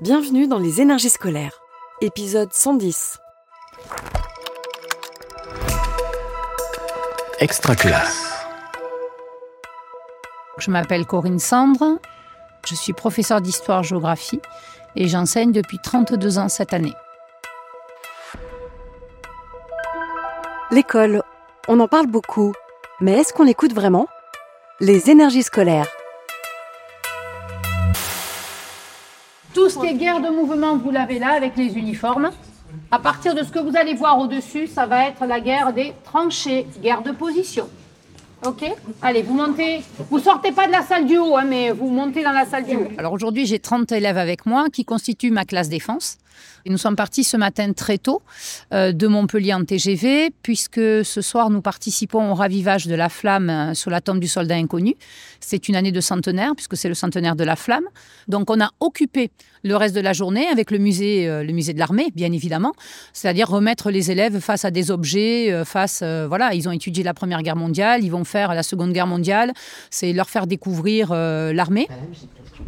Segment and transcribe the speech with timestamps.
[0.00, 1.60] Bienvenue dans les énergies scolaires,
[2.00, 3.18] épisode 110.
[7.40, 8.32] Extra classe.
[10.58, 11.98] Je m'appelle Corinne Sandre,
[12.64, 14.40] je suis professeure d'histoire-géographie
[14.94, 16.94] et j'enseigne depuis 32 ans cette année.
[20.70, 21.24] L'école,
[21.66, 22.52] on en parle beaucoup,
[23.00, 24.06] mais est-ce qu'on l'écoute vraiment?
[24.78, 25.88] Les énergies scolaires.
[29.54, 32.30] Tout ce qui est guerre de mouvement, vous l'avez là avec les uniformes.
[32.90, 35.92] À partir de ce que vous allez voir au-dessus, ça va être la guerre des
[36.04, 37.68] tranchées, guerre de position.
[38.46, 38.64] Ok?
[39.02, 39.80] Allez, vous montez.
[40.10, 42.64] Vous sortez pas de la salle du haut, hein, mais vous montez dans la salle
[42.64, 42.88] du haut.
[42.96, 46.18] Alors aujourd'hui, j'ai 30 élèves avec moi qui constituent ma classe défense.
[46.64, 48.22] Et nous sommes partis ce matin très tôt
[48.72, 53.50] euh, de Montpellier en TGV, puisque ce soir nous participons au ravivage de la flamme
[53.50, 54.94] euh, sur la tombe du soldat inconnu.
[55.40, 57.84] C'est une année de centenaire, puisque c'est le centenaire de la flamme.
[58.26, 59.30] Donc on a occupé
[59.64, 62.72] le reste de la journée avec le musée, euh, le musée de l'armée, bien évidemment,
[63.12, 67.42] c'est-à-dire remettre les élèves face à des objets, face, voilà, ils ont étudié la Première
[67.42, 69.52] Guerre mondiale, ils vont faire la Seconde Guerre mondiale,
[69.90, 71.88] c'est leur faire découvrir l'armée.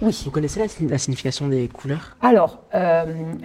[0.00, 0.20] Oui.
[0.24, 2.16] Vous connaissez la, signification des couleurs?
[2.20, 2.64] Alors,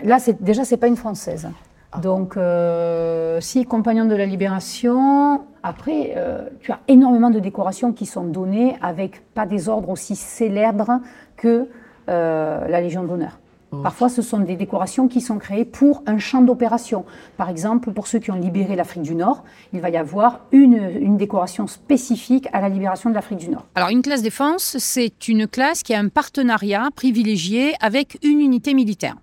[0.04, 1.50] là, déjà, c'est pas une française.
[1.92, 2.00] Ah.
[2.00, 8.06] Donc, euh, si compagnon de la libération, après, euh, tu as énormément de décorations qui
[8.06, 11.02] sont données avec pas des ordres aussi célèbres
[11.36, 11.68] que
[12.08, 13.38] la Légion d'honneur.
[13.84, 17.04] Parfois, ce sont des décorations qui sont créées pour un champ d'opération.
[17.36, 21.18] Par exemple, pour ceux qui ont libéré l'Afrique du Nord, il va y avoir une,
[21.18, 23.66] décoration spécifique à la libération de l'Afrique du Nord.
[23.76, 28.74] Alors, une classe défense, c'est une classe qui a un partenariat privilégié avec une unité
[28.74, 29.16] militaire.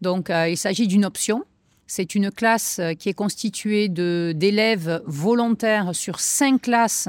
[0.00, 1.44] Donc, euh, il s'agit d'une option
[1.86, 7.08] c'est une classe euh, qui est constituée d'élèves volontaires sur cinq classes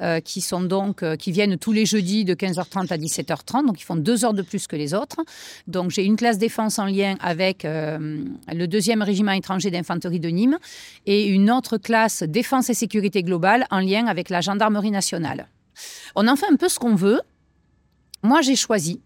[0.00, 3.80] euh, qui sont donc euh, qui viennent tous les jeudis de 15h30 à 17h30, donc
[3.80, 5.16] ils font deux heures de plus que les autres.
[5.66, 10.58] Donc j'ai une classe défense en lien avec le deuxième régiment étranger d'infanterie de Nîmes
[11.06, 15.48] et une autre classe défense et sécurité globale en lien avec la gendarmerie nationale.
[16.14, 17.20] On en fait un peu ce qu'on veut.
[18.22, 19.00] Moi j'ai choisi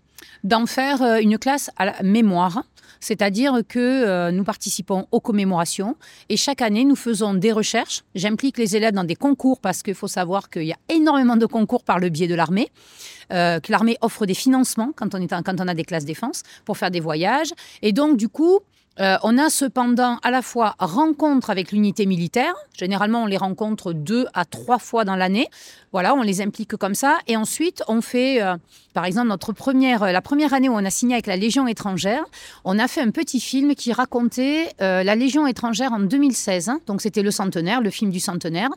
[0.44, 2.64] d'en faire une classe à la mémoire
[3.00, 5.96] c'est-à-dire que euh, nous participons aux commémorations
[6.28, 8.04] et chaque année, nous faisons des recherches.
[8.14, 11.46] J'implique les élèves dans des concours parce qu'il faut savoir qu'il y a énormément de
[11.46, 12.70] concours par le biais de l'armée.
[13.32, 16.76] Euh, que l'armée offre des financements quand on, quand on a des classes défense pour
[16.76, 17.52] faire des voyages.
[17.82, 18.60] Et donc, du coup,
[18.98, 22.54] euh, on a cependant à la fois rencontre avec l'unité militaire.
[22.72, 25.48] Généralement, on les rencontre deux à trois fois dans l'année.
[25.92, 27.18] Voilà, on les implique comme ça.
[27.26, 28.56] Et ensuite, on fait, euh,
[28.94, 32.24] par exemple, notre première, la première année où on a signé avec la Légion étrangère,
[32.64, 36.68] on a fait un petit film qui racontait euh, la Légion étrangère en 2016.
[36.70, 36.80] Hein.
[36.86, 38.70] donc, c'était le centenaire, le film du centenaire.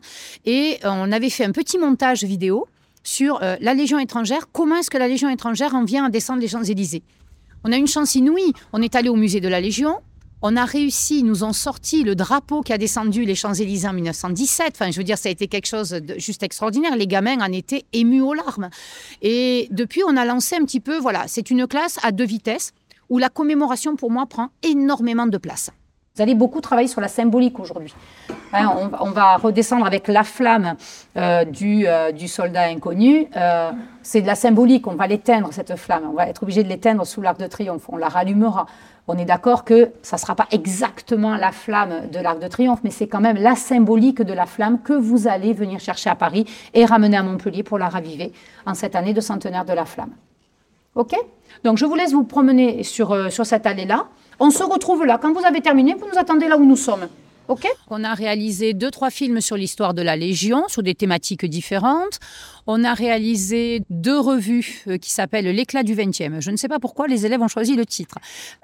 [0.44, 2.66] Et on avait fait un petit montage vidéo
[3.02, 4.48] sur la Légion étrangère.
[4.52, 7.02] Comment est-ce que la Légion étrangère en vient à descendre les Champs-Élysées
[7.64, 8.52] on a une chance inouïe.
[8.72, 9.98] On est allé au musée de la Légion,
[10.42, 14.72] on a réussi, nous ont sorti le drapeau qui a descendu les Champs-Élysées en 1917.
[14.74, 16.96] Enfin, je veux dire, ça a été quelque chose de juste extraordinaire.
[16.96, 18.70] Les gamins en étaient émus aux larmes.
[19.22, 22.72] Et depuis, on a lancé un petit peu, voilà, c'est une classe à deux vitesses
[23.10, 25.70] où la commémoration, pour moi, prend énormément de place.
[26.16, 27.94] Vous allez beaucoup travailler sur la symbolique aujourd'hui.
[28.52, 30.74] Hein, on, va redescendre avec la flamme
[31.16, 33.28] euh, du, euh, du, soldat inconnu.
[33.36, 33.70] Euh,
[34.02, 36.02] c'est de la symbolique, on va l'éteindre, cette flamme.
[36.10, 37.88] On va être obligé de l'éteindre sous l'arc de triomphe.
[37.88, 38.66] On la rallumera
[39.12, 42.78] on est d'accord que ça ne sera pas exactement la flamme de l'Arc de Triomphe,
[42.84, 46.14] mais c'est quand même la symbolique de la flamme que vous allez venir chercher à
[46.14, 48.32] Paris et ramener à Montpellier pour la raviver
[48.66, 50.12] en cette année de centenaire de la flamme.
[50.94, 51.16] OK?
[51.64, 53.12] Donc je vous laisse vous promener sur
[53.44, 54.06] cette allée-là.
[54.40, 55.18] On se retrouve là.
[55.20, 57.06] Quand vous avez terminé, vous nous attendez là où nous sommes.
[57.48, 57.66] OK?
[57.90, 62.20] On a réalisé deux, trois films sur l'histoire de la Légion, sur des thématiques différentes.
[62.66, 66.40] On a réalisé deux revues euh, qui s'appellent L'éclat du 20e.
[66.40, 68.16] Je ne sais pas pourquoi les élèves ont choisi le titre.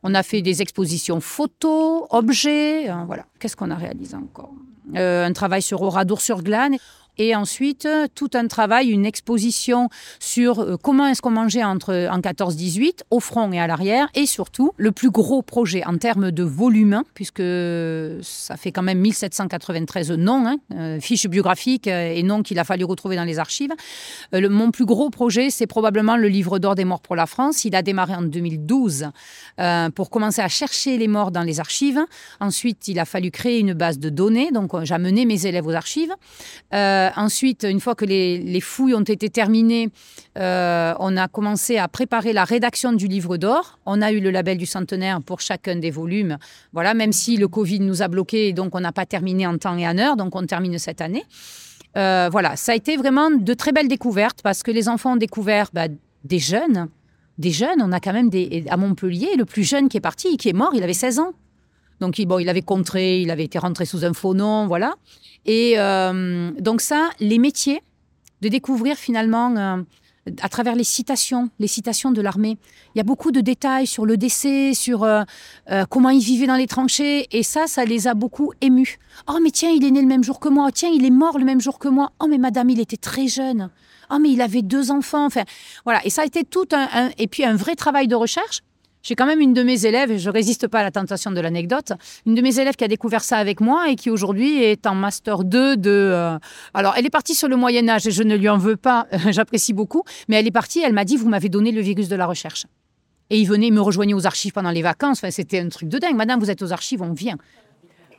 [0.05, 2.89] On a fait des expositions photos, objets.
[2.89, 3.25] Hein, voilà.
[3.41, 4.53] Qu'est-ce qu'on a réalisé encore?
[4.95, 6.77] Euh, Un travail sur Oradour-sur-Glane
[7.19, 9.89] et ensuite tout un travail, une exposition
[10.19, 14.27] sur euh, comment est-ce qu'on mangeait entre, en 14-18, au front et à l'arrière, et
[14.27, 17.43] surtout le plus gros projet en termes de volume, puisque
[18.23, 22.65] ça fait quand même 1793 noms, hein, euh, fiches biographiques euh, et noms qu'il a
[22.65, 23.73] fallu retrouver dans les archives.
[24.33, 27.65] mon plus gros projet, c'est probablement le livre d'or des morts pour la France.
[27.65, 29.11] Il a démarré en 2012
[29.95, 32.01] pour commencer à chercher les morts dans les archives.
[32.41, 36.13] Ensuite, il a fallu créer une base de données, donc amené mes élèves aux archives.
[37.17, 39.91] Ensuite, une fois que les, fouilles ont été terminées,
[40.39, 43.79] euh, on a commencé à préparer la rédaction du livre d'or.
[43.87, 46.39] On a eu le label du centenaire pour chacun des volumes.
[46.73, 49.77] Voilà, même si le Covid nous a bloqués, donc on n'a pas terminé en temps
[49.77, 51.25] et en heure, donc on termine cette année.
[51.97, 55.17] Euh, voilà, ça a été vraiment de très belles découvertes parce que les enfants ont
[55.17, 55.89] découvert bah,
[56.25, 56.89] des jeunes
[57.39, 57.83] des jeunes.
[57.83, 60.55] On a quand même des, à Montpellier, le plus jeune qui est parti, qui est
[60.55, 61.33] mort, il avait 16 ans.
[62.01, 64.95] Donc, bon, il avait contré, il avait été rentré sous un faux nom, voilà.
[65.47, 67.83] Et euh, donc ça, les métiers,
[68.43, 69.83] de découvrir finalement euh,
[70.43, 72.59] à travers les citations, les citations de l'armée.
[72.95, 75.23] Il y a beaucoup de détails sur le décès, sur euh,
[75.89, 78.99] comment ils vivaient dans les tranchées, et ça, ça les a beaucoup émus.
[79.29, 80.71] Oh mais tiens, il est né le même jour que moi.
[80.73, 82.13] Tiens, il est mort le même jour que moi.
[82.21, 83.71] Oh mais madame, il était très jeune.
[84.11, 85.27] Oh mais il avait deux enfants.
[85.27, 85.45] Enfin,
[85.85, 86.05] voilà.
[86.05, 88.63] Et ça a été tout un et puis un vrai travail de recherche
[89.07, 91.41] j'ai quand même une de mes élèves, et je résiste pas à la tentation de
[91.41, 91.93] l'anecdote,
[92.27, 94.97] une de mes élèves qui a découvert ça avec moi et qui aujourd'hui est en
[94.97, 95.91] master 2 de...
[95.91, 96.39] Euh,
[96.75, 99.07] alors, elle est partie sur le Moyen Âge et je ne lui en veux pas,
[99.31, 102.17] j'apprécie beaucoup, mais elle est partie, elle m'a dit, vous m'avez donné le virus de
[102.17, 102.67] la recherche.
[103.31, 105.99] Et il venait me rejoindre aux archives pendant les vacances, enfin, c'était un truc de
[105.99, 106.17] dingue.
[106.17, 107.37] Madame, vous êtes aux archives, on vient.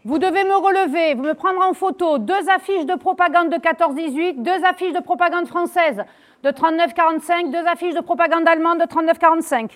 [0.05, 4.41] Vous devez me relever, vous me prendre en photo deux affiches de propagande de 14-18,
[4.41, 6.01] deux affiches de propagande française
[6.45, 9.69] de 39-45, deux affiches de propagande allemande de 39-45.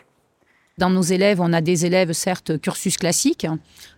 [0.81, 3.45] Dans nos élèves, on a des élèves, certes, cursus classique,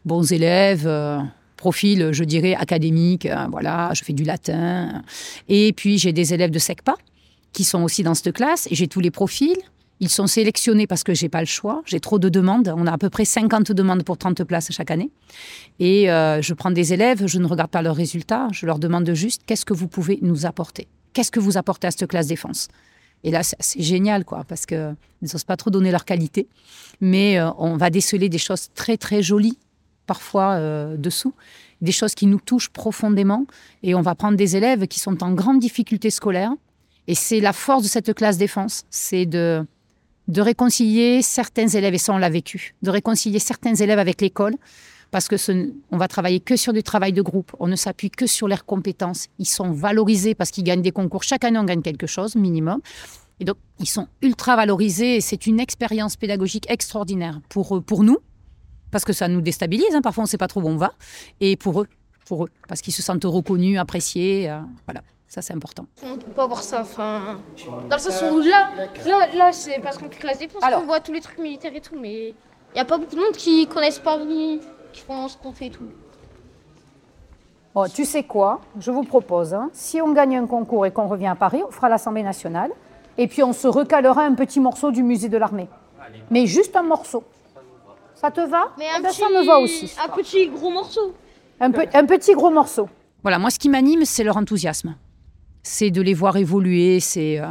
[0.04, 1.18] bons élèves, euh,
[1.56, 5.02] profil, je dirais, académique, euh, voilà, je fais du latin.
[5.48, 6.96] Et puis, j'ai des élèves de SECPA
[7.54, 9.56] qui sont aussi dans cette classe, et j'ai tous les profils.
[10.02, 11.84] Ils sont sélectionnés parce que j'ai pas le choix.
[11.86, 12.74] J'ai trop de demandes.
[12.76, 15.10] On a à peu près 50 demandes pour 30 places chaque année.
[15.80, 18.50] Et euh, je prends des élèves, je ne regarde pas leurs résultats.
[18.52, 20.90] Je leur demande juste qu'est-ce que vous pouvez nous apporter?
[21.14, 22.68] Qu'est-ce que vous apportez à cette classe défense?
[23.24, 26.48] Et là, c'est génial, quoi, parce qu'ils n'osent pas trop donner leur qualité.
[27.00, 29.58] Mais euh, on va déceler des choses très, très jolies,
[30.06, 31.34] parfois euh, dessous,
[31.82, 33.46] des choses qui nous touchent profondément.
[33.82, 36.52] Et on va prendre des élèves qui sont en grande difficulté scolaire.
[37.08, 39.66] Et c'est la force de cette classe défense, c'est de,
[40.28, 44.56] de réconcilier certains élèves, et ça on l'a vécu, de réconcilier certains élèves avec l'école,
[45.14, 47.56] parce que ce, on va travailler que sur du travail de groupe.
[47.60, 49.28] On ne s'appuie que sur leurs compétences.
[49.38, 51.22] Ils sont valorisés parce qu'ils gagnent des concours.
[51.22, 52.82] Chaque année, on gagne quelque chose, minimum.
[53.40, 58.18] Et donc, ils sont ultra valorisés et c'est une expérience pédagogique extraordinaire pour, pour nous,
[58.90, 59.94] parce que ça nous déstabilise.
[59.94, 60.02] Hein.
[60.02, 60.94] Parfois, on ne sait pas trop où on va.
[61.40, 61.88] Et pour eux,
[62.26, 64.50] pour eux, parce qu'ils se sentent reconnus, appréciés.
[64.50, 65.04] Euh, voilà.
[65.28, 65.86] Ça, c'est important.
[66.02, 66.82] On ne peut pas voir ça.
[66.82, 67.40] Enfin,
[67.88, 68.72] dans le sens où là,
[69.06, 71.82] là, là c'est parce qu'on classe des postes qu'on voit tous les trucs militaires et
[71.82, 72.34] tout, mais
[72.74, 74.18] il n'y a pas beaucoup de monde qui connaissent pas
[74.94, 75.90] qui font ce qu'on fait tout.
[77.76, 78.62] Bon, tu sais quoi?
[78.80, 81.72] Je vous propose, hein, si on gagne un concours et qu'on revient à Paris, on
[81.72, 82.72] fera l'Assemblée nationale,
[83.18, 85.68] et puis on se recalera un petit morceau du musée de l'armée.
[86.30, 87.24] Mais juste un morceau.
[88.16, 88.72] Ça te va?
[88.78, 89.94] Mais un eh ben, petit, Ça me va aussi.
[90.04, 91.14] Un petit gros morceau.
[91.60, 92.88] Un, un petit gros morceau.
[93.24, 94.96] Voilà, moi ce qui m'anime, c'est leur enthousiasme
[95.64, 97.00] c'est de les voir évoluer.
[97.00, 97.48] C'est euh,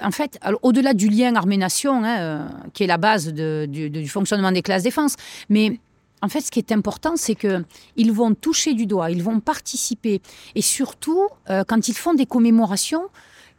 [0.00, 4.62] en fait au-delà du lien armée-nation, hein, euh, qui est la base du, fonctionnement des
[4.62, 5.16] classes défense,
[5.48, 5.78] mais
[6.22, 7.64] en fait, ce qui est important, c'est que
[7.96, 10.22] ils vont toucher du doigt, ils vont participer,
[10.54, 13.04] et surtout euh, quand ils font des commémorations.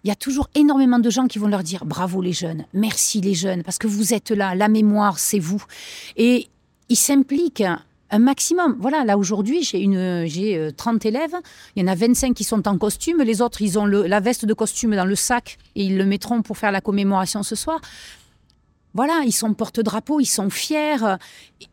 [0.06, 3.21] Il y a toujours énormément de gens qui vont leur dire bravo les jeunes, merci
[3.21, 5.63] les jeunes, parce que vous êtes là, la mémoire, c'est vous.
[6.18, 6.50] Et
[6.89, 7.63] ils s'impliquent
[8.13, 8.75] un maximum.
[8.80, 11.36] Voilà, là aujourd'hui, j'ai une j'ai 30 euh, élèves,
[11.75, 14.45] il y en a 25 qui sont en costume, les autres, ils ont la veste
[14.45, 17.80] de costume dans le sac et ils le mettront pour faire la commémoration ce soir.
[18.94, 21.18] Voilà, ils sont porte-drapeau, ils sont fiers,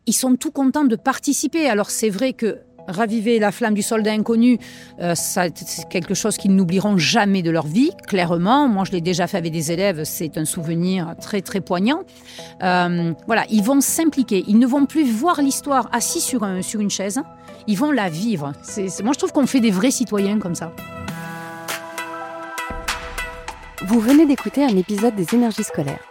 [0.07, 1.69] ils sont tout contents de participer.
[1.69, 4.57] Alors c'est vrai que raviver la flamme du soldat inconnu,
[5.01, 8.67] euh, c'est quelque chose qu'ils n'oublieront jamais de leur vie, clairement.
[8.67, 12.01] Moi, je l'ai déjà fait avec des élèves, c'est un souvenir très, très poignant.
[12.63, 14.43] Euh, voilà, ils vont s'impliquer.
[14.47, 17.21] Ils ne vont plus voir l'histoire assis sur, sur une chaise,
[17.67, 18.53] ils vont la vivre.
[19.03, 20.73] moi, je trouve qu'on fait des vrais citoyens comme ça.
[23.87, 26.10] Vous venez d'écouter un épisode des énergies scolaires.